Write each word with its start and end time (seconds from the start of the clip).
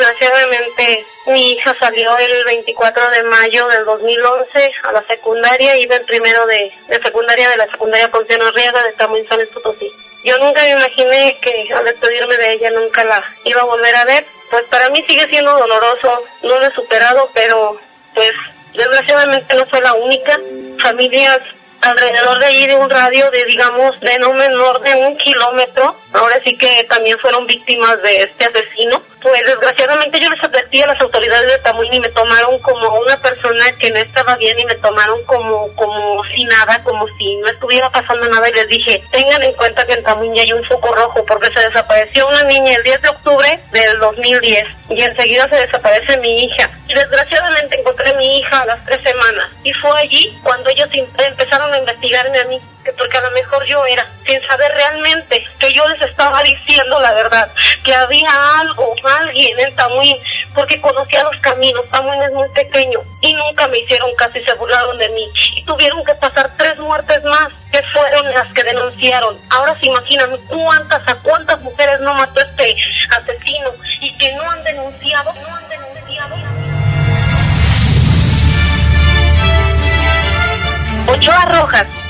Desgraciadamente, 0.00 1.04
mi 1.26 1.52
hija 1.52 1.76
salió 1.78 2.16
el 2.16 2.44
24 2.44 3.10
de 3.10 3.22
mayo 3.24 3.68
del 3.68 3.84
2011 3.84 4.72
a 4.84 4.92
la 4.92 5.02
secundaria, 5.02 5.76
iba 5.76 5.94
el 5.94 6.06
primero 6.06 6.46
de, 6.46 6.72
de 6.88 7.02
secundaria 7.02 7.50
de 7.50 7.58
la 7.58 7.66
secundaria 7.66 8.10
Ponciano 8.10 8.50
Riega 8.50 8.82
de 8.82 8.92
Tamuín 8.94 9.28
San 9.28 9.40
Potosí. 9.52 9.92
Yo 10.24 10.38
nunca 10.38 10.62
me 10.62 10.70
imaginé 10.70 11.36
que 11.42 11.68
al 11.74 11.84
despedirme 11.84 12.34
de 12.38 12.54
ella 12.54 12.70
nunca 12.70 13.04
la 13.04 13.22
iba 13.44 13.60
a 13.60 13.66
volver 13.66 13.94
a 13.94 14.06
ver. 14.06 14.24
Pues 14.50 14.64
para 14.70 14.88
mí 14.88 15.04
sigue 15.06 15.28
siendo 15.28 15.52
doloroso, 15.52 16.24
no 16.44 16.58
lo 16.58 16.66
he 16.66 16.72
superado, 16.72 17.28
pero 17.34 17.78
pues 18.14 18.32
desgraciadamente 18.72 19.54
no 19.54 19.66
fue 19.66 19.82
la 19.82 19.92
única. 19.92 20.40
Familias 20.82 21.40
alrededor 21.82 22.38
de 22.38 22.46
allí 22.46 22.66
de 22.66 22.76
un 22.76 22.90
radio 22.90 23.30
de, 23.30 23.44
digamos, 23.44 23.98
de 24.00 24.18
no 24.18 24.32
menor 24.32 24.80
de 24.80 24.94
un 24.94 25.16
kilómetro. 25.16 25.94
Ahora 26.12 26.40
sí 26.44 26.56
que 26.56 26.84
también 26.84 27.18
fueron 27.18 27.46
víctimas 27.46 28.02
de 28.02 28.22
este 28.22 28.44
asesino. 28.44 29.00
Pues 29.22 29.42
desgraciadamente 29.46 30.18
yo 30.18 30.30
les 30.30 30.42
advertí 30.42 30.80
a 30.80 30.86
las 30.86 31.00
autoridades 31.00 31.46
de 31.46 31.58
Tamuín 31.58 31.92
y 31.92 32.00
me 32.00 32.08
tomaron 32.08 32.58
como 32.60 33.00
una 33.00 33.16
persona 33.18 33.70
que 33.78 33.90
no 33.90 33.98
estaba 33.98 34.36
bien 34.36 34.58
y 34.58 34.64
me 34.64 34.74
tomaron 34.76 35.22
como, 35.24 35.68
como 35.76 36.24
si 36.24 36.44
nada, 36.44 36.82
como 36.82 37.06
si 37.18 37.36
no 37.36 37.48
estuviera 37.48 37.90
pasando 37.90 38.28
nada 38.28 38.48
y 38.48 38.52
les 38.54 38.68
dije, 38.68 39.02
tengan 39.12 39.42
en 39.42 39.52
cuenta 39.52 39.86
que 39.86 39.92
en 39.92 40.02
Tamuín 40.02 40.34
ya 40.34 40.42
hay 40.42 40.52
un 40.52 40.64
foco 40.64 40.94
rojo 40.94 41.24
porque 41.26 41.52
se 41.52 41.68
desapareció 41.68 42.26
una 42.28 42.42
niña 42.44 42.74
el 42.76 42.82
10 42.82 43.02
de 43.02 43.08
octubre 43.08 43.60
del 43.70 43.98
2010 43.98 44.64
y 44.88 45.02
enseguida 45.02 45.48
se 45.48 45.56
desaparece 45.56 46.16
mi 46.18 46.44
hija. 46.44 46.70
Y 46.88 46.94
desgraciadamente 46.94 47.78
encontré 47.78 48.10
a 48.10 48.14
mi 48.14 48.38
hija 48.38 48.62
a 48.62 48.66
las 48.66 48.84
tres 48.84 49.00
semanas 49.04 49.50
y 49.62 49.72
fue 49.74 49.92
allí 50.00 50.36
cuando 50.42 50.70
ellos 50.70 50.88
empezaron 50.92 51.72
a 51.72 51.78
investigarme 51.78 52.40
a 52.40 52.44
mí, 52.46 52.60
que 52.84 52.92
porque 52.92 53.18
a 53.18 53.22
lo 53.22 53.30
mejor 53.32 53.64
yo 53.66 53.84
era, 53.86 54.06
sin 54.26 54.40
saber 54.46 54.72
realmente 54.72 55.46
que 55.58 55.72
yo 55.72 55.86
les 55.88 56.02
estaba 56.02 56.42
diciendo 56.42 57.00
la 57.00 57.12
verdad, 57.12 57.50
que 57.82 57.94
había 57.94 58.60
algo, 58.60 58.94
alguien 59.04 59.58
en 59.58 59.74
Tamuín, 59.76 60.16
porque 60.54 60.80
conocía 60.80 61.22
los 61.24 61.40
caminos, 61.40 61.88
Tamuín 61.90 62.22
es 62.22 62.32
muy 62.32 62.48
pequeño, 62.50 63.00
y 63.20 63.34
nunca 63.34 63.68
me 63.68 63.78
hicieron 63.78 64.14
caso 64.16 64.38
y 64.38 64.44
se 64.44 64.54
burlaron 64.54 64.98
de 64.98 65.08
mí, 65.10 65.26
y 65.56 65.64
tuvieron 65.64 66.04
que 66.04 66.14
pasar 66.14 66.50
tres 66.56 66.78
muertes 66.78 67.22
más, 67.24 67.48
que 67.70 67.82
fueron 67.92 68.28
las 68.32 68.52
que 68.52 68.64
denunciaron. 68.64 69.38
Ahora 69.50 69.78
se 69.78 69.86
imaginan 69.86 70.36
cuántas, 70.48 71.06
a 71.06 71.14
cuántas 71.16 71.60
mujeres 71.60 72.00
no 72.00 72.14
mató 72.14 72.40
este 72.40 72.59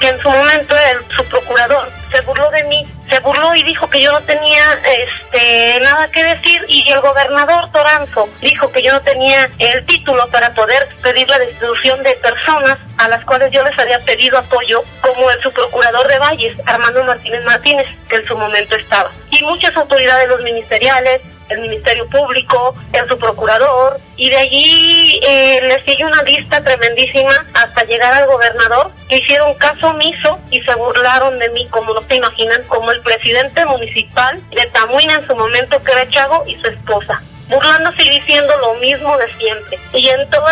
que 0.00 0.08
en 0.08 0.20
su 0.20 0.30
momento 0.30 0.74
era 0.76 1.00
su 1.14 1.24
procurador, 1.26 1.88
se 2.10 2.20
burló 2.22 2.50
de 2.50 2.64
mí, 2.64 2.86
se 3.08 3.20
burló 3.20 3.54
y 3.54 3.62
dijo 3.64 3.88
que 3.88 4.02
yo 4.02 4.10
no 4.12 4.20
tenía 4.22 4.62
este 4.84 5.80
nada 5.80 6.10
que 6.10 6.24
decir 6.24 6.64
y 6.68 6.90
el 6.90 7.00
gobernador 7.00 7.70
Toranzo 7.70 8.28
dijo 8.40 8.70
que 8.72 8.82
yo 8.82 8.92
no 8.92 9.02
tenía 9.02 9.50
el 9.58 9.84
título 9.86 10.26
para 10.28 10.52
poder 10.54 10.88
pedir 11.02 11.28
la 11.28 11.38
destitución 11.38 12.02
de 12.02 12.12
personas 12.14 12.78
a 12.96 13.08
las 13.08 13.24
cuales 13.24 13.52
yo 13.52 13.62
les 13.64 13.78
había 13.78 13.98
pedido 14.00 14.38
apoyo, 14.38 14.82
como 15.00 15.30
el 15.30 15.40
subprocurador 15.40 16.06
de 16.08 16.18
Valles, 16.18 16.58
Armando 16.66 17.02
Martínez 17.04 17.42
Martínez, 17.44 17.86
que 18.08 18.16
en 18.16 18.26
su 18.26 18.36
momento 18.36 18.76
estaba, 18.76 19.10
y 19.30 19.42
muchas 19.44 19.74
autoridades 19.76 20.28
los 20.28 20.42
ministeriales, 20.42 21.22
el 21.50 21.60
Ministerio 21.60 22.08
Público, 22.08 22.74
el 22.92 23.08
subprocurador, 23.08 24.00
y 24.16 24.30
de 24.30 24.36
allí 24.36 25.20
eh, 25.22 25.60
le 25.62 25.84
sigue 25.84 26.04
una 26.04 26.22
lista 26.22 26.62
tremendísima 26.62 27.46
hasta 27.54 27.84
llegar 27.84 28.14
al 28.14 28.26
gobernador, 28.26 28.92
que 29.08 29.18
hicieron 29.18 29.54
caso 29.54 29.88
omiso 29.88 30.38
y 30.50 30.60
se 30.62 30.74
burlaron 30.74 31.38
de 31.38 31.48
mí, 31.50 31.66
como 31.68 31.94
no 31.94 32.02
se 32.08 32.16
imaginan, 32.16 32.62
como 32.64 32.90
el 32.90 33.00
presidente 33.02 33.64
municipal 33.66 34.40
de 34.50 34.66
Tamuina 34.66 35.14
en 35.14 35.26
su 35.26 35.34
momento, 35.34 35.82
que 35.82 35.92
era 35.92 36.08
Chago, 36.08 36.44
y 36.46 36.54
su 36.56 36.68
esposa 36.68 37.22
burlándose 37.50 38.04
y 38.04 38.20
diciendo 38.20 38.56
lo 38.58 38.74
mismo 38.74 39.16
de 39.18 39.28
siempre. 39.34 39.78
Y 39.92 40.08
en 40.08 40.30
todos 40.30 40.50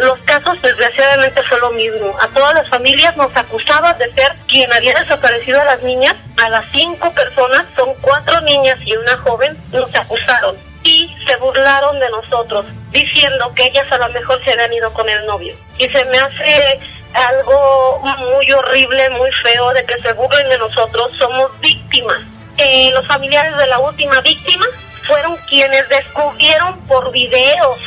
los 0.00 0.18
casos, 0.20 0.60
desgraciadamente, 0.62 1.42
fue 1.42 1.58
lo 1.60 1.70
mismo. 1.72 2.16
A 2.20 2.28
todas 2.28 2.54
las 2.54 2.68
familias 2.68 3.16
nos 3.16 3.34
acusaban 3.36 3.98
de 3.98 4.10
ser 4.14 4.34
quien 4.46 4.72
había 4.72 4.94
desaparecido 4.94 5.60
a 5.60 5.64
las 5.64 5.82
niñas. 5.82 6.14
A 6.42 6.48
las 6.48 6.64
cinco 6.72 7.12
personas, 7.12 7.64
son 7.76 7.92
cuatro 8.00 8.40
niñas 8.42 8.76
y 8.86 8.96
una 8.96 9.18
joven, 9.18 9.58
nos 9.72 9.92
acusaron. 9.94 10.56
Y 10.84 11.12
se 11.26 11.36
burlaron 11.36 11.98
de 11.98 12.08
nosotros, 12.10 12.64
diciendo 12.92 13.52
que 13.54 13.66
ellas 13.66 13.86
a 13.90 13.98
lo 13.98 14.08
mejor 14.10 14.42
se 14.44 14.52
habían 14.52 14.72
ido 14.72 14.92
con 14.92 15.08
el 15.08 15.26
novio. 15.26 15.54
Y 15.76 15.88
se 15.88 16.04
me 16.04 16.18
hace 16.18 16.80
algo 17.12 18.00
muy 18.30 18.52
horrible, 18.52 19.10
muy 19.10 19.30
feo 19.42 19.72
de 19.72 19.84
que 19.84 20.00
se 20.00 20.12
burlen 20.12 20.48
de 20.48 20.58
nosotros. 20.58 21.10
Somos 21.18 21.50
víctimas. 21.60 22.18
Eh, 22.56 22.90
los 22.92 23.06
familiares 23.06 23.56
de 23.56 23.66
la 23.66 23.78
última 23.78 24.20
víctima 24.20 24.66
fueron 25.08 25.36
quienes 25.48 25.88
descubrieron 25.88 26.86
por 26.86 27.10
videos, 27.10 27.78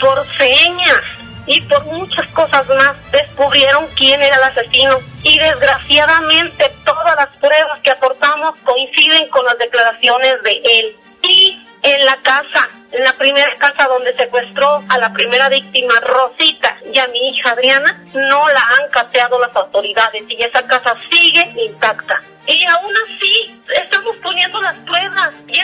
por 0.00 0.26
señas 0.38 1.02
y 1.46 1.60
por 1.62 1.84
muchas 1.84 2.26
cosas 2.28 2.66
más, 2.66 2.96
descubrieron 3.12 3.86
quién 3.94 4.20
era 4.20 4.36
el 4.36 4.42
asesino. 4.42 4.98
Y 5.22 5.38
desgraciadamente 5.38 6.72
todas 6.84 7.14
las 7.14 7.28
pruebas 7.36 7.80
que 7.82 7.90
aportamos 7.90 8.56
coinciden 8.64 9.28
con 9.28 9.44
las 9.44 9.56
declaraciones 9.58 10.42
de 10.42 10.60
él. 10.64 10.96
Y 11.22 11.62
en 11.82 12.04
la 12.04 12.16
casa, 12.22 12.68
en 12.90 13.04
la 13.04 13.12
primera 13.12 13.56
casa 13.58 13.86
donde 13.86 14.16
secuestró 14.16 14.82
a 14.88 14.98
la 14.98 15.12
primera 15.12 15.48
víctima, 15.48 15.94
Rosita, 16.00 16.78
y 16.92 16.98
a 16.98 17.06
mi 17.08 17.28
hija 17.28 17.50
Adriana, 17.50 18.04
no 18.12 18.48
la 18.48 18.60
han 18.60 18.90
cateado 18.90 19.38
las 19.38 19.54
autoridades 19.54 20.24
y 20.28 20.42
esa 20.42 20.66
casa 20.66 20.96
sigue 21.10 21.52
intacta. 21.64 22.22
Y 22.46 22.64
aún 22.64 22.94
así, 22.96 23.60
estamos 23.74 24.16
poniendo 24.22 24.62
las 24.62 24.76
pruebas. 24.78 25.30
Y 25.48 25.60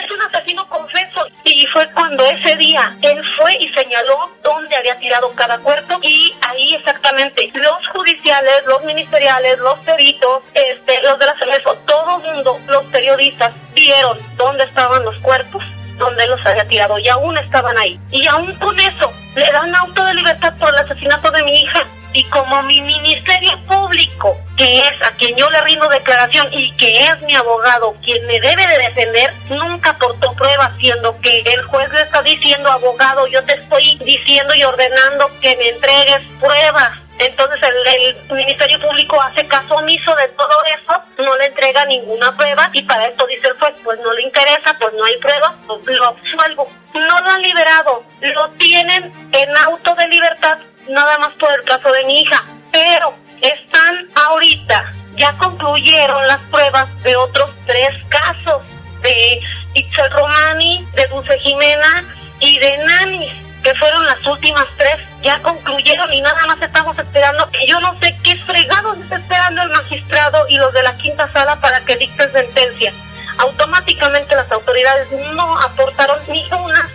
fue 1.73 1.89
cuando 1.93 2.23
ese 2.25 2.55
día 2.55 2.95
él 3.01 3.21
fue 3.37 3.57
y 3.59 3.67
señaló 3.73 4.29
dónde 4.43 4.75
había 4.75 4.97
tirado 4.99 5.33
cada 5.35 5.57
cuerpo. 5.57 5.99
Y 6.03 6.33
ahí 6.47 6.75
exactamente, 6.75 7.51
los 7.55 7.87
judiciales, 7.93 8.63
los 8.67 8.83
ministeriales, 8.85 9.57
los 9.59 9.79
peritos, 9.79 10.43
este, 10.53 11.01
los 11.01 11.17
de 11.19 11.25
la 11.25 11.35
CEMEFO, 11.39 11.75
todo 11.85 12.21
el 12.21 12.35
mundo, 12.35 12.59
los 12.67 12.85
periodistas, 12.85 13.51
vieron 13.73 14.19
dónde 14.37 14.63
estaban 14.63 15.03
los 15.03 15.17
cuerpos 15.19 15.63
donde 15.97 16.25
los 16.27 16.43
había 16.45 16.67
tirado 16.67 16.97
y 16.99 17.07
aún 17.09 17.37
estaban 17.37 17.77
ahí. 17.77 17.99
Y 18.11 18.25
aún 18.27 18.53
con 18.55 18.79
eso, 18.79 19.11
le 19.35 19.51
dan 19.51 19.75
auto 19.75 20.03
de 20.05 20.13
libertad 20.13 20.53
por 20.59 20.69
el 20.69 20.75
asesinato 20.75 21.31
de 21.31 21.43
mi 21.43 21.61
hija 21.61 21.87
y 22.13 22.23
como 22.25 22.61
mi 22.63 22.81
ministerio 22.81 23.59
público, 23.65 24.37
que 24.55 24.79
es 24.79 25.01
a 25.01 25.11
quien 25.11 25.35
yo 25.35 25.49
le 25.49 25.61
rindo 25.61 25.89
declaración 25.89 26.47
y 26.51 26.71
que 26.73 26.95
es 27.07 27.21
mi 27.23 27.35
abogado 27.35 27.95
quien 28.03 28.25
me 28.27 28.39
debe 28.39 28.67
de 28.67 28.77
defender, 28.77 29.33
nunca 29.49 29.91
aportó 29.91 30.31
pruebas, 30.33 30.71
siendo 30.79 31.19
que 31.21 31.39
el 31.39 31.63
juez 31.63 31.91
le 31.91 32.01
está 32.01 32.21
diciendo, 32.21 32.71
abogado, 32.71 33.27
yo 33.27 33.43
te 33.45 33.55
estoy 33.55 33.97
diciendo 34.05 34.53
y 34.55 34.63
ordenando 34.63 35.29
que 35.41 35.55
me 35.57 35.69
entregues 35.69 36.21
pruebas. 36.39 36.91
Entonces 37.19 37.59
el, 37.61 38.35
Ministerio 38.35 38.79
Público 38.79 39.21
hace 39.21 39.47
caso 39.47 39.75
omiso 39.75 40.15
de 40.15 40.27
todo 40.29 40.63
eso, 40.65 41.03
no 41.19 41.35
le 41.37 41.45
entrega 41.45 41.85
ninguna 41.85 42.35
prueba 42.35 42.69
y 42.73 42.81
para 42.83 43.07
esto 43.07 43.25
dice 43.27 43.47
el 43.47 43.59
juez, 43.59 43.73
pues 43.83 43.99
no 43.99 44.11
le 44.13 44.23
interesa, 44.23 44.75
pues 44.79 44.93
no 44.93 45.05
hay 45.05 45.17
prueba, 45.17 45.55
pues 45.67 45.97
lo 45.97 46.05
absuelvo. 46.05 46.67
No 46.93 47.21
lo 47.21 47.29
han 47.29 47.41
liberado, 47.41 48.03
lo 48.21 48.49
tienen 48.51 49.29
en 49.31 49.57
auto 49.57 49.95
de 49.95 50.07
libertad 50.07 50.57
nada 50.89 51.17
más 51.19 51.33
por 51.33 51.51
el 51.51 51.63
caso 51.63 51.91
de 51.91 52.05
mi 52.05 52.21
hija, 52.21 52.43
pero 52.71 53.15
están 53.41 54.07
ahorita, 54.15 54.93
ya 55.15 55.37
concluyeron 55.37 56.27
las 56.27 56.39
pruebas 56.51 56.87
de 57.03 57.15
otros 57.15 57.49
tres 57.65 57.89
casos, 58.09 58.63
de 59.01 59.41
Itzel 59.73 60.11
Romani, 60.11 60.87
de 60.95 61.05
Dulce 61.07 61.37
Jimena 61.39 62.05
y 62.39 62.57
de 62.59 62.77
Nani, 62.77 63.59
que 63.63 63.75
fueron 63.75 64.05
las 64.05 64.25
últimas 64.25 64.65
tres, 64.77 64.97
ya 65.21 65.41
concluyeron 65.41 66.11
y 66.13 66.21
nada 66.21 66.45
más 66.47 66.61
estamos 66.61 66.97
esperando, 66.97 67.49
que 67.51 67.65
yo 67.67 67.79
no 67.79 67.97
sé 67.99 68.17
qué 68.23 68.35
fregados 68.45 68.97
está 68.99 69.17
esperando 69.17 69.61
el 69.61 69.69
magistrado 69.69 70.45
y 70.49 70.57
los 70.57 70.73
de 70.73 70.83
la 70.83 70.97
quinta 70.97 71.31
sala 71.31 71.59
para 71.59 71.81
que 71.81 71.97
dicten 71.97 72.31
sentencia. 72.31 72.93
Automáticamente 73.37 74.35
las 74.35 74.51
autoridades 74.51 75.07
no 75.33 75.59
aportaron 75.59 76.19
ni 76.29 76.45
una 76.51 76.89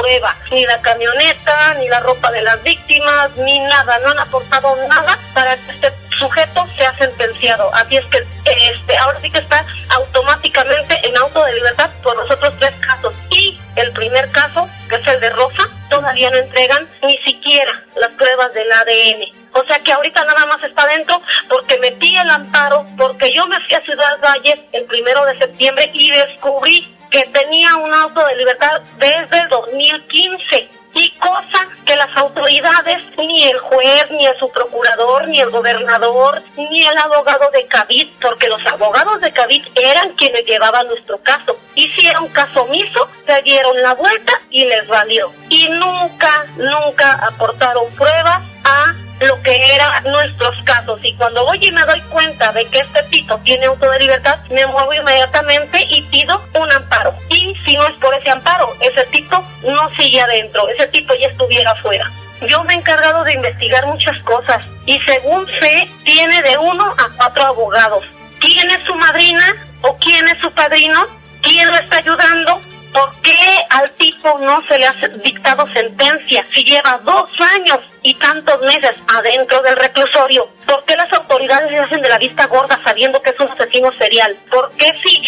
prueba, 0.00 0.36
ni 0.50 0.64
la 0.64 0.80
camioneta, 0.80 1.74
ni 1.74 1.88
la 1.88 2.00
ropa 2.00 2.30
de 2.30 2.42
las 2.42 2.62
víctimas, 2.62 3.36
ni 3.36 3.58
nada, 3.60 3.98
no 4.00 4.10
han 4.10 4.18
aportado 4.18 4.74
nada 4.88 5.18
para 5.34 5.56
que 5.56 5.72
este 5.72 5.92
sujeto 6.18 6.66
sea 6.76 6.96
sentenciado. 6.96 7.70
Así 7.74 7.96
es 7.96 8.04
que 8.06 8.18
este 8.44 8.96
ahora 8.96 9.20
sí 9.20 9.30
que 9.30 9.38
está 9.38 9.64
automáticamente 9.90 11.00
en 11.06 11.16
auto 11.16 11.44
de 11.44 11.54
libertad 11.54 11.90
por 12.02 12.16
los 12.16 12.30
otros 12.30 12.54
tres 12.58 12.74
casos. 12.80 13.14
Y 13.30 13.58
el 13.76 13.92
primer 13.92 14.30
caso, 14.30 14.68
que 14.88 14.96
es 14.96 15.06
el 15.06 15.20
de 15.20 15.30
Rosa, 15.30 15.68
todavía 15.88 16.30
no 16.30 16.38
entregan 16.38 16.88
ni 17.02 17.16
siquiera 17.18 17.72
las 17.96 18.10
pruebas 18.10 18.52
del 18.54 18.70
ADN. 18.70 19.40
O 19.52 19.64
sea 19.66 19.80
que 19.80 19.92
ahorita 19.92 20.24
nada 20.24 20.46
más 20.46 20.62
está 20.62 20.86
dentro 20.86 21.20
porque 21.48 21.78
metí 21.78 22.16
el 22.16 22.30
amparo, 22.30 22.86
porque 22.96 23.32
yo 23.32 23.46
me 23.46 23.58
fui 23.66 23.74
a 23.74 23.82
Ciudad 23.82 24.18
Valles 24.22 24.60
el 24.72 24.84
primero 24.84 25.24
de 25.24 25.38
septiembre 25.38 25.90
y 25.92 26.10
descubrí 26.10 26.96
que 27.10 27.24
tenía 27.26 27.76
un 27.76 27.92
auto 27.92 28.24
de 28.24 28.36
libertad 28.36 28.80
desde 28.98 29.42
el 29.42 29.48
2015 29.48 30.70
Y 30.94 31.10
cosa 31.18 31.68
que 31.84 31.94
las 31.94 32.16
autoridades, 32.16 32.98
ni 33.16 33.44
el 33.44 33.58
juez, 33.60 34.06
ni 34.10 34.26
el 34.26 34.36
subprocurador, 34.38 35.28
ni 35.28 35.40
el 35.40 35.50
gobernador, 35.50 36.42
ni 36.56 36.84
el 36.84 36.98
abogado 36.98 37.48
de 37.52 37.66
Cavit, 37.66 38.12
porque 38.20 38.48
los 38.48 38.64
abogados 38.66 39.20
de 39.20 39.32
Cavit 39.32 39.66
eran 39.78 40.12
quienes 40.14 40.44
llevaban 40.44 40.88
nuestro 40.88 41.18
caso, 41.22 41.56
hicieron 41.76 42.28
caso 42.28 42.62
omiso, 42.62 43.08
se 43.26 43.42
dieron 43.42 43.80
la 43.82 43.94
vuelta 43.94 44.40
y 44.50 44.64
les 44.64 44.86
valió. 44.88 45.32
Y 45.48 45.68
nunca, 45.68 46.46
nunca 46.56 47.12
aportaron 47.24 47.88
pruebas 47.94 48.40
a 48.64 48.94
lo 49.20 49.42
que 49.42 49.74
eran 49.74 50.02
nuestros 50.04 50.56
casos. 50.64 50.98
Y 51.02 51.14
cuando 51.16 51.44
voy 51.44 51.58
y 51.60 51.70
me 51.72 51.84
doy 51.84 52.00
cuenta 52.02 52.52
de 52.52 52.66
que 52.66 52.80
este 52.80 53.02
tipo 53.04 53.38
tiene 53.38 53.66
auto 53.66 53.90
de 53.90 53.98
libertad, 53.98 54.38
me 54.50 54.66
muevo 54.66 54.92
inmediatamente 54.92 55.84
y 55.88 56.02
pido 56.02 56.42
un 56.54 56.72
amparo. 56.72 57.14
Y 57.28 57.54
si 57.64 57.76
no 57.76 57.86
es 57.86 57.94
por 58.00 58.14
ese 58.14 58.30
amparo, 58.30 58.74
ese 58.80 59.04
tipo 59.06 59.42
no 59.62 59.90
sigue 59.98 60.20
adentro, 60.20 60.68
ese 60.68 60.86
tipo 60.88 61.14
ya 61.14 61.28
estuviera 61.28 61.72
afuera. 61.72 62.10
Yo 62.46 62.64
me 62.64 62.72
he 62.72 62.76
encargado 62.76 63.22
de 63.24 63.34
investigar 63.34 63.86
muchas 63.86 64.20
cosas 64.22 64.64
y 64.86 64.98
según 65.00 65.46
sé, 65.60 65.88
tiene 66.04 66.40
de 66.42 66.56
uno 66.56 66.84
a 66.84 67.16
cuatro 67.16 67.44
abogados. 67.44 68.04
¿Quién 68.38 68.70
es 68.70 68.82
su 68.84 68.94
madrina 68.94 69.54
o 69.82 69.96
quién 69.98 70.26
es 70.26 70.38
su 70.40 70.50
padrino? 70.52 71.06
¿Quién 71.42 71.68
lo 71.68 71.74
está 71.74 71.98
ayudando? 71.98 72.60
¿Por 72.94 73.14
qué 73.20 73.38
al 73.68 73.92
tipo 73.92 74.38
no 74.40 74.62
se 74.68 74.78
le 74.78 74.86
ha 74.86 74.94
dictado 75.22 75.68
sentencia 75.74 76.44
si 76.52 76.64
lleva 76.64 77.00
dos 77.04 77.28
años 77.54 77.78
y 78.02 78.14
tantos 78.14 78.60
meses 78.60 78.92
adentro 79.14 79.60
del 79.62 79.76
reclusorio? 79.76 80.48
¿Por 80.66 80.84
qué 80.84 80.96
las 80.96 81.12
autoridades 81.12 81.70
le 81.70 81.78
hacen 81.78 82.00
de 82.00 82.08
la 82.08 82.18
vista 82.18 82.46
gorda 82.46 82.80
sabiendo 82.84 83.20
que 83.22 83.30
es 83.30 83.40
un 83.40 83.48
asesino 83.48 83.90
serial? 83.98 84.36
¿Por 84.50 84.70
qué 84.72 84.86
si 85.02 85.22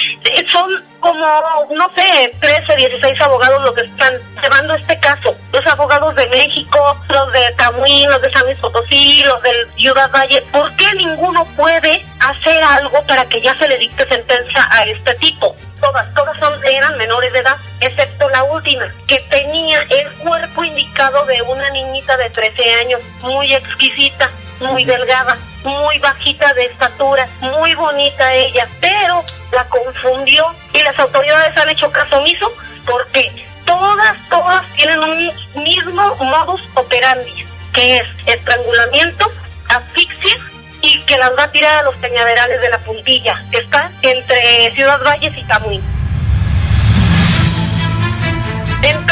son 0.51 0.71
como, 1.01 1.27
no 1.75 1.91
sé, 1.97 2.35
13, 2.41 2.77
16 2.77 3.21
abogados 3.21 3.63
los 3.63 3.73
que 3.73 3.83
están 3.83 4.15
llevando 4.41 4.75
este 4.75 4.99
caso? 5.01 5.35
Los 5.53 5.67
abogados 5.67 6.15
de 6.15 6.29
México, 6.29 6.97
los 7.09 7.33
de 7.33 7.53
Tamuín, 7.57 8.09
los 8.11 8.23
de 8.23 8.33
San 8.33 8.45
Luis 8.45 8.59
Potosí, 8.59 9.23
los 9.25 9.43
del 9.43 9.73
Ciudad 9.77 10.11
Valle. 10.11 10.43
¿Por 10.53 10.75
qué 10.77 10.95
ninguno 10.95 11.45
puede 11.57 12.05
hacer 12.21 12.63
algo 12.63 13.03
para 13.07 13.25
que 13.29 13.41
ya 13.41 13.57
se 13.59 13.69
le 13.69 13.79
dicte 13.79 14.07
sentencia 14.09 14.69
a 14.71 14.85
este 14.85 15.15
tipo? 15.15 15.57
todas, 15.83 16.15
todas 16.15 16.39
son, 16.39 16.55
eran 16.65 16.97
menores 16.97 17.33
de 17.33 17.41
edad, 17.41 17.57
excepto 17.81 18.29
la 18.31 18.45
última, 18.45 18.87
que 19.07 19.19
de 21.11 21.43
una 21.43 21.69
niñita 21.71 22.17
de 22.17 22.31
13 22.31 22.75
años, 22.75 23.01
muy 23.23 23.53
exquisita, 23.53 24.31
muy 24.61 24.85
delgada, 24.85 25.37
muy 25.65 25.99
bajita 25.99 26.55
de 26.55 26.67
estatura, 26.67 27.29
muy 27.41 27.75
bonita 27.75 28.33
ella, 28.35 28.69
pero 28.81 29.25
la 29.51 29.65
confundió 29.69 30.55
y 30.73 30.81
las 30.83 30.97
autoridades 31.01 31.57
han 31.57 31.69
hecho 31.71 31.91
caso 31.91 32.19
omiso 32.19 32.53
porque 32.87 33.33
todas, 33.65 34.17
todas 34.31 34.65
tienen 34.77 35.01
un 35.01 35.33
mismo 35.65 36.15
modus 36.17 36.63
operandi, 36.75 37.47
que 37.73 37.97
es 37.97 38.05
estrangulamiento, 38.27 39.29
asfixia 39.69 40.37
y 40.83 41.03
que 41.03 41.19
las 41.19 41.33
va 41.37 41.45
a 41.45 41.53
tirar 41.53 41.79
a 41.79 41.83
los 41.83 41.97
cañaverales 41.97 42.61
de 42.61 42.71
la 42.71 42.79
puntilla, 42.79 43.45
que 43.51 43.59
está 43.59 43.91
entre 44.03 44.73
Ciudad 44.77 45.03
Valles 45.05 45.37
y 45.37 45.43
Camuy. 45.43 45.83
Entonces, 48.83 49.12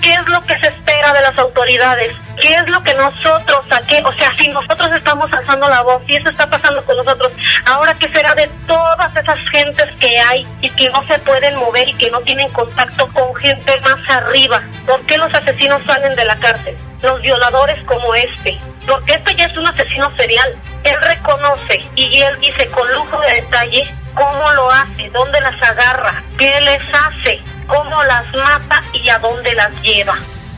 ¿qué 0.00 0.12
es 0.12 0.28
lo 0.28 0.40
que 0.42 0.54
se 0.60 0.68
espera 0.68 1.12
de 1.12 1.22
las 1.22 1.38
autoridades? 1.38 2.12
¿Qué 2.40 2.54
es 2.54 2.68
lo 2.68 2.82
que 2.82 2.94
nosotros, 2.94 3.60
qué? 3.86 4.02
o 4.04 4.12
sea, 4.18 4.32
si 4.38 4.48
nosotros 4.48 4.90
estamos 4.96 5.32
alzando 5.32 5.68
la 5.68 5.82
voz 5.82 6.02
y 6.06 6.16
eso 6.16 6.28
está 6.30 6.48
pasando 6.48 6.84
con 6.84 6.96
nosotros, 6.96 7.32
ahora 7.66 7.94
qué 7.94 8.08
será 8.10 8.34
de 8.34 8.48
todas 8.66 9.14
esas 9.16 9.38
gentes 9.50 9.86
que 10.00 10.18
hay 10.18 10.46
y 10.60 10.70
que 10.70 10.88
no 10.90 11.04
se 11.06 11.18
pueden 11.20 11.56
mover 11.56 11.88
y 11.88 11.94
que 11.94 12.10
no 12.10 12.20
tienen 12.20 12.48
contacto 12.50 13.08
con 13.12 13.34
gente 13.36 13.80
más 13.80 13.98
arriba? 14.08 14.62
¿Por 14.86 15.00
qué 15.06 15.18
los 15.18 15.32
asesinos 15.34 15.82
salen 15.86 16.14
de 16.14 16.24
la 16.24 16.36
cárcel? 16.36 16.76
Los 17.02 17.20
violadores 17.22 17.82
como 17.84 18.14
este, 18.14 18.58
porque 18.86 19.12
este 19.12 19.34
ya 19.36 19.46
es 19.46 19.56
un 19.56 19.66
asesino 19.66 20.10
serial. 20.16 20.56
Él 20.84 20.96
reconoce 21.00 21.84
y 21.94 22.20
él 22.22 22.38
dice 22.40 22.66
con 22.68 22.90
lujo 22.92 23.20
de 23.20 23.34
detalle 23.34 23.94
cómo 24.14 24.50
lo 24.52 24.70
hace, 24.70 25.10
dónde 25.10 25.40
las 25.40 25.62
agarra, 25.62 26.22
qué 26.36 26.60
les 26.60 26.80
hace, 26.92 27.40
cómo 27.68 28.02
las 28.02 28.24
mata 28.34 28.82
y 28.92 29.08
a 29.08 29.18
dónde 29.20 29.54
las 29.54 29.70
lleva. 29.82 30.16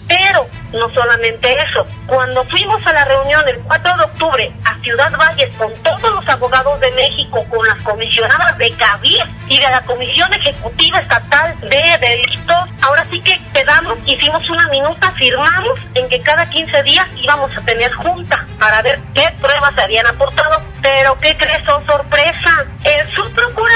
Pero 0.09 0.49
no 0.73 0.93
solamente 0.93 1.53
eso, 1.53 1.87
cuando 2.07 2.45
fuimos 2.47 2.85
a 2.85 2.93
la 2.93 3.05
reunión 3.05 3.47
el 3.49 3.61
4 3.61 3.97
de 3.97 4.05
octubre 4.05 4.53
a 4.65 4.75
Ciudad 4.83 5.13
Valles 5.17 5.55
con 5.57 5.73
todos 5.83 6.15
los 6.15 6.29
abogados 6.29 6.81
de 6.81 6.91
México, 6.93 7.45
con 7.49 7.65
las 7.67 7.81
comisionadas 7.83 8.59
de 8.59 8.73
CABIR 8.73 9.23
y 9.49 9.61
de 9.61 9.71
la 9.71 9.83
Comisión 9.83 10.33
Ejecutiva 10.35 10.99
Estatal 10.99 11.61
de 11.61 11.99
Delitos, 12.01 12.69
ahora 12.83 13.07
sí 13.11 13.21
que 13.21 13.41
quedamos, 13.53 13.99
hicimos 14.05 14.49
una 14.51 14.67
minuta, 14.69 15.13
firmamos 15.13 15.79
en 15.95 16.09
que 16.09 16.21
cada 16.23 16.49
15 16.49 16.83
días 16.83 17.07
íbamos 17.17 17.57
a 17.57 17.61
tener 17.61 17.93
junta 17.93 18.45
para 18.59 18.83
ver 18.83 18.99
qué 19.15 19.33
pruebas 19.41 19.75
se 19.75 19.83
habían 19.83 20.07
aportado. 20.07 20.61
Pero 20.83 21.19
¿qué 21.21 21.37
crees? 21.37 21.69
Oh, 21.69 21.83
sorpresa. 21.87 22.65
El 22.85 23.07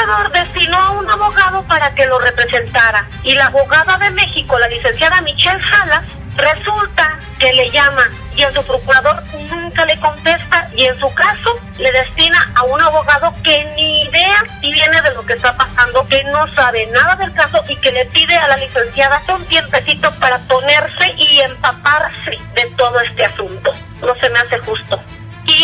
subprocurador 0.05 0.33
destinó 0.33 0.79
a 0.79 0.91
un 0.91 1.11
abogado 1.11 1.63
para 1.65 1.95
que 1.95 2.07
lo 2.07 2.19
representara 2.19 3.09
y 3.23 3.35
la 3.35 3.47
abogada 3.47 3.97
de 3.99 4.11
México, 4.11 4.59
la 4.59 4.69
licenciada 4.69 5.21
Michelle 5.23 5.61
Salas, 5.71 6.05
Resulta 6.37 7.17
que 7.39 7.53
le 7.53 7.71
llama 7.71 8.11
y 8.35 8.43
el 8.43 8.53
procurador 8.53 9.23
nunca 9.49 9.85
le 9.85 9.97
contesta 10.01 10.69
y 10.75 10.85
en 10.85 10.99
su 10.99 11.13
caso 11.15 11.57
le 11.79 11.93
destina 11.93 12.53
a 12.57 12.65
un 12.65 12.81
abogado 12.81 13.33
que 13.45 13.65
ni 13.77 14.03
idea 14.03 14.45
si 14.61 14.73
viene 14.73 15.01
de 15.01 15.15
lo 15.15 15.25
que 15.25 15.35
está 15.35 15.57
pasando, 15.57 16.05
que 16.09 16.25
no 16.25 16.53
sabe 16.55 16.87
nada 16.89 17.15
del 17.15 17.33
caso 17.35 17.63
y 17.69 17.77
que 17.77 17.93
le 17.93 18.07
pide 18.07 18.35
a 18.37 18.49
la 18.49 18.57
licenciada 18.57 19.23
un 19.29 19.45
tiempecito 19.45 20.11
para 20.19 20.39
ponerse 20.41 21.15
y 21.17 21.39
empaparse 21.39 22.37
de 22.57 22.67
todo 22.77 22.99
este 23.01 23.27
asunto. 23.27 23.71
No 24.01 24.13
se 24.17 24.29
me 24.31 24.41
hace 24.41 24.59
justo 24.59 25.01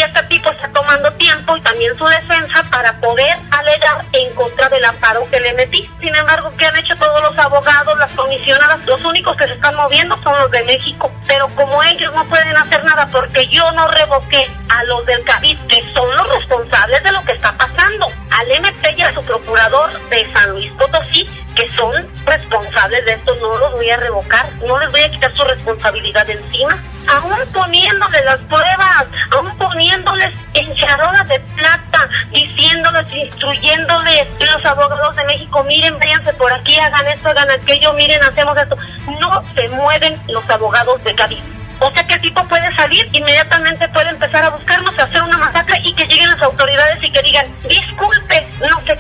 y 0.00 0.02
este 0.02 0.23
tipo 0.25 0.50
está 0.50 0.67
tomando 0.73 1.12
tiempo 1.12 1.55
y 1.56 1.61
también 1.61 1.97
su 1.99 2.06
defensa 2.06 2.64
para 2.70 2.99
poder 3.00 3.37
alegar 3.50 4.02
en 4.14 4.35
contra 4.35 4.67
del 4.70 4.82
amparo 4.82 5.29
que 5.31 5.38
le 5.38 5.52
metí. 5.52 5.91
Sin 6.00 6.14
embargo, 6.14 6.50
¿qué 6.56 6.64
han 6.64 6.76
hecho 6.79 6.97
todos 6.97 7.23
los 7.23 7.38
abogados, 7.38 7.99
las 7.99 8.11
comisionadas? 8.12 8.81
Los 8.87 9.05
únicos 9.05 9.37
que 9.37 9.44
se 9.44 9.52
están 9.52 9.75
moviendo 9.76 10.17
son 10.23 10.38
los 10.38 10.50
de 10.50 10.64
México. 10.64 11.12
Pero 11.29 11.49
como 11.55 11.82
ellos 11.82 12.14
no 12.14 12.25
pueden 12.25 12.56
hacer 12.56 12.82
nada 12.85 13.08
porque 13.12 13.47
yo 13.49 13.70
no 13.73 13.88
revoqué 13.88 14.50
a 14.70 14.85
los 14.85 15.05
del 15.05 15.23
CABID, 15.23 15.58
que 15.67 15.82
son 15.93 16.17
los 16.17 16.29
responsables 16.35 17.02
de 17.02 17.12
lo 17.12 17.23
que 17.25 17.32
está 17.32 17.52
pasando, 17.52 17.69
y 18.97 19.02
a 19.02 19.14
su 19.14 19.23
procurador 19.23 19.91
de 20.08 20.32
San 20.32 20.50
Luis 20.50 20.73
Potosí, 20.73 21.29
que 21.55 21.70
son 21.73 21.93
responsables 22.26 23.05
de 23.05 23.12
esto, 23.12 23.35
no 23.37 23.56
los 23.58 23.73
voy 23.73 23.91
a 23.91 23.97
revocar, 23.97 24.47
no 24.67 24.79
les 24.79 24.91
voy 24.91 25.02
a 25.02 25.11
quitar 25.11 25.35
su 25.35 25.44
responsabilidad 25.44 26.29
encima 26.29 26.76
aún 27.11 27.38
poniéndoles 27.52 28.25
las 28.25 28.38
pruebas, 28.41 29.06
aún 29.32 29.56
poniéndoles 29.58 30.31
en 30.55 30.75
charolas 30.76 31.26
de 31.29 31.41
plata, 31.56 32.08
diciéndoles, 32.31 33.12
instruyéndoles 33.12 34.26
los 34.38 34.64
abogados 34.64 35.16
de 35.16 35.25
México, 35.25 35.64
miren, 35.64 35.99
váyanse 35.99 36.33
por 36.35 36.52
aquí, 36.52 36.78
hagan 36.78 37.07
esto, 37.09 37.28
hagan 37.28 37.50
aquello, 37.50 37.92
miren, 37.95 38.23
hacemos 38.23 38.57
esto. 38.57 38.76
No 39.21 39.42
se 39.54 39.69
mueven 39.69 40.21
los 40.28 40.49
abogados 40.49 41.02
de 41.04 41.14
Cádiz. 41.14 41.42
O 41.80 41.90
sea 41.92 42.07
que 42.07 42.14
el 42.14 42.21
tipo 42.21 42.47
puede 42.47 42.76
salir, 42.76 43.09
inmediatamente 43.12 43.88
puede 43.88 44.11
empezar 44.11 44.45
a 44.45 44.50
buscarnos, 44.50 44.99
hacer 44.99 45.23
una 45.23 45.38
masacre 45.38 45.78
y 45.83 45.95
que 45.95 46.04
lleguen 46.07 46.30
las 46.30 46.42
autoridades 46.42 47.02
y 47.02 47.11
que 47.11 47.23
digan, 47.23 47.47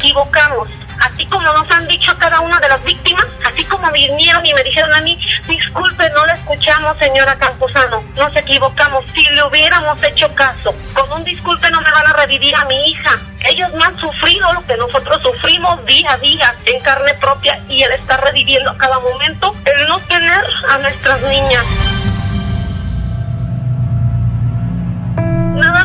equivocamos 0.00 0.68
así 1.00 1.26
como 1.26 1.52
nos 1.52 1.70
han 1.70 1.86
dicho 1.88 2.16
cada 2.18 2.40
una 2.40 2.58
de 2.60 2.68
las 2.68 2.82
víctimas, 2.84 3.26
así 3.46 3.64
como 3.64 3.90
vinieron 3.90 4.44
y 4.44 4.52
me 4.52 4.62
dijeron 4.62 4.92
a 4.94 5.00
mí, 5.00 5.18
disculpe, 5.48 6.08
no 6.10 6.26
le 6.26 6.32
escuchamos, 6.34 6.96
señora 6.98 7.36
Campuzano, 7.36 8.02
nos 8.16 8.36
equivocamos, 8.36 9.04
si 9.14 9.22
le 9.34 9.44
hubiéramos 9.44 10.02
hecho 10.02 10.32
caso, 10.34 10.74
con 10.94 11.10
un 11.12 11.24
disculpe 11.24 11.70
no 11.70 11.80
me 11.80 11.90
van 11.90 12.06
a 12.06 12.12
revivir 12.12 12.54
a 12.54 12.64
mi 12.66 12.76
hija. 12.90 13.18
Ellos 13.48 13.72
no 13.72 13.82
han 13.82 13.98
sufrido 13.98 14.52
lo 14.52 14.64
que 14.66 14.76
nosotros 14.76 15.22
sufrimos 15.22 15.84
día 15.86 16.12
a 16.12 16.18
día 16.18 16.54
en 16.66 16.80
carne 16.82 17.14
propia 17.14 17.58
y 17.68 17.82
él 17.82 17.92
está 17.92 18.18
reviviendo 18.18 18.70
a 18.70 18.76
cada 18.76 18.98
momento 19.00 19.52
el 19.64 19.88
no 19.88 19.98
tener 20.00 20.44
a 20.68 20.78
nuestras 20.78 21.22
niñas. 21.22 21.64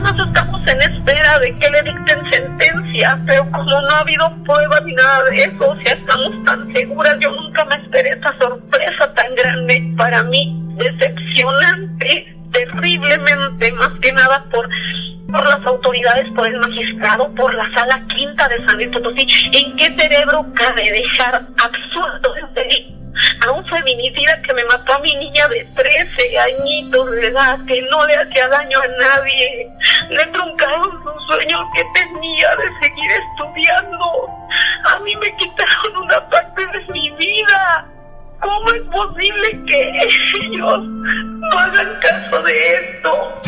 Nada 0.02 0.26
estamos 0.26 0.62
en 0.68 0.82
espera 0.82 1.40
de 1.40 1.58
que 1.58 1.70
le 1.70 1.82
dicten 1.84 2.30
sentencia, 2.30 3.18
pero 3.26 3.50
como 3.52 3.82
no 3.82 3.90
ha 3.92 4.00
habido 4.00 4.30
pruebas 4.44 4.84
ni 4.84 4.94
nada 4.94 5.24
de 5.24 5.44
eso, 5.44 5.70
o 5.70 5.76
sea, 5.78 5.94
estamos 5.94 6.44
tan 6.44 6.74
seguras, 6.74 7.16
yo 7.22 7.32
nunca 7.32 7.64
me 7.64 7.76
esperé 7.76 8.10
esta 8.10 8.38
sorpresa 8.38 9.14
tan 9.14 9.34
grande. 9.36 9.94
Para 9.96 10.22
mí, 10.24 10.54
decepcionante, 10.76 12.36
terriblemente, 12.52 13.72
más 13.72 13.92
que 14.02 14.12
nada 14.12 14.44
por 14.52 14.68
por 15.32 15.44
las 15.44 15.66
autoridades, 15.66 16.32
por 16.36 16.46
el 16.46 16.60
magistrado, 16.60 17.34
por 17.34 17.54
la 17.54 17.70
sala 17.74 18.06
quinta 18.16 18.48
de 18.48 18.66
San 18.66 18.76
Luis 18.76 18.90
Potosí. 18.90 19.26
¿En 19.54 19.76
qué 19.76 19.86
cerebro 19.98 20.46
cabe 20.54 20.92
dejar 20.92 21.36
absurdo 21.64 22.36
este 22.36 22.95
a 23.46 23.52
un 23.52 23.66
feminicida 23.68 24.42
que 24.42 24.54
me 24.54 24.64
mató 24.66 24.94
a 24.94 25.00
mi 25.00 25.16
niña 25.16 25.48
de 25.48 25.66
13 25.76 26.40
añitos 26.40 27.12
de 27.12 27.28
edad, 27.28 27.60
que 27.68 27.82
no 27.84 28.06
le 28.06 28.16
hacía 28.16 28.48
daño 28.48 28.80
a 28.80 28.88
nadie. 28.88 29.70
Le 30.10 30.26
truncaron 30.28 31.04
su 31.04 31.34
sueño 31.34 31.60
que 31.74 31.84
tenía 31.94 32.56
de 32.56 32.88
seguir 32.88 33.12
estudiando. 33.12 34.06
A 34.86 35.00
mí 35.00 35.16
me 35.18 35.36
quitaron 35.38 35.98
una 36.04 36.30
parte 36.30 36.66
de 36.66 36.94
mi 36.94 37.10
vida. 37.12 37.86
¿Cómo 38.42 38.70
es 38.72 38.82
posible 38.84 39.64
que 39.66 39.92
ellos 40.02 40.80
no 40.84 41.60
hagan 41.60 42.00
caso 42.00 42.44
de 42.44 42.74
esto? 42.74 43.42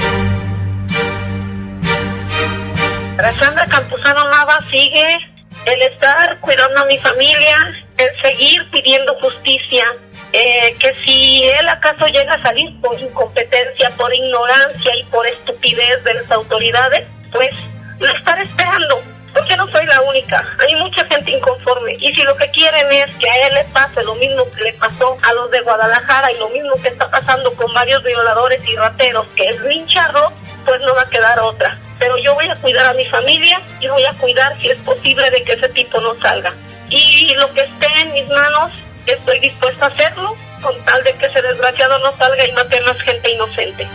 Sandra 3.40 3.66
Campuzano 3.68 4.30
Nava 4.30 4.60
sigue 4.72 5.18
el 5.66 5.82
estar 5.82 6.40
cuidando 6.40 6.82
a 6.82 6.86
mi 6.86 6.98
familia, 7.00 7.56
el 7.98 8.22
seguir 8.22 8.70
pidiendo 8.72 9.16
justicia, 9.20 9.86
eh, 10.34 10.76
que 10.80 10.94
si 11.06 11.44
él 11.44 11.68
acaso 11.70 12.06
llega 12.08 12.36
a 12.36 12.44
salir 12.44 12.80
por 12.82 13.00
incompetencia, 13.00 13.90
por 13.98 14.14
ignorancia 14.14 14.96
y 14.96 15.04
por 15.06 15.26
estupidez 15.26 16.04
de 16.04 16.14
las 16.14 16.32
autoridades, 16.32 17.08
pues 17.32 17.50
lo 18.00 18.08
estaré 18.08 18.44
esperando, 18.44 19.02
porque 19.34 19.58
no 19.58 19.68
soy 19.72 19.86
la 19.86 20.02
única, 20.02 20.46
hay 20.60 20.76
mucha 20.76 21.06
gente 21.06 21.32
inconforme 21.32 21.94
y 22.00 22.14
si 22.14 22.24
lo 22.24 22.36
que 22.38 22.50
quieren 22.52 22.92
es 22.92 23.16
que 23.16 23.30
a 23.30 23.48
él 23.48 23.56
le 23.56 23.64
pase 23.66 24.04
lo 24.04 24.16
mismo 24.16 24.46
que 24.52 24.64
le 24.64 24.74
pasó 24.74 25.18
a 25.24 25.34
los 25.34 25.50
de 25.50 25.62
Guadalajara 25.62 26.32
y 26.32 26.38
lo 26.38 26.50
mismo 26.50 26.76
que 26.82 26.90
está 26.90 27.10
pasando 27.10 27.52
con 27.54 27.74
varios 27.74 28.04
violadores 28.04 28.62
y 28.68 28.76
rateros, 28.76 29.26
que 29.36 29.50
es 29.50 29.60
lincharlo, 29.62 30.32
pues 30.66 30.82
no 30.82 30.94
va 30.94 31.04
a 31.04 31.10
quedar 31.10 31.40
otra. 31.40 31.80
Pero 31.98 32.18
yo 32.20 32.36
voy 32.36 32.48
a 32.48 32.56
cuidar 32.58 32.86
a 32.86 32.94
mi 32.94 33.06
familia 33.06 33.60
y 33.80 33.88
voy 33.88 34.04
a 34.04 34.14
cuidar 34.14 34.56
si 34.62 34.70
es 34.70 34.78
posible 34.80 35.32
de 35.32 35.44
que 35.44 35.54
ese 35.54 35.70
tipo 35.70 36.00
no 36.00 36.14
salga. 36.22 36.54
Y 36.90 37.34
lo 37.36 37.54
que 37.54 37.62
esté 37.62 37.88
en 38.02 38.14
mis 38.14 38.28
manos, 38.30 38.72
estoy 39.06 39.40
dispuesta 39.40 39.86
a 39.86 39.90
hacerlo 39.90 40.36
con 40.62 40.76
tal 40.86 41.04
de 41.04 41.14
que 41.14 41.26
ese 41.26 41.42
desgraciado 41.42 42.00
no 42.00 42.16
salga 42.18 42.46
y 42.46 42.52
mate 42.54 42.78
a 42.78 42.82
más 42.82 43.00
gente 43.02 43.32
inocente. 43.32 43.88